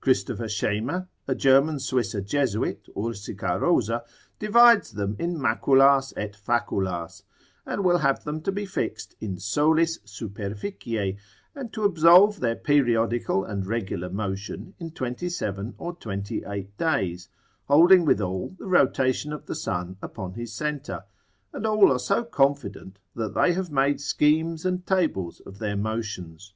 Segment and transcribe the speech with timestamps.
[0.00, 4.04] Christopher Shemer, a German Suisser Jesuit, Ursica Rosa,
[4.38, 7.24] divides them in maculas et faculas,
[7.66, 11.16] and will have them to be fixed in Solis superficie:
[11.56, 17.28] and to absolve their periodical and regular motion in twenty seven or twenty eight days,
[17.64, 21.02] holding withal the rotation of the sun upon his centre;
[21.52, 26.54] and all are so confident, that they have made schemes and tables of their motions.